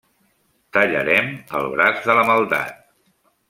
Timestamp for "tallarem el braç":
0.77-2.03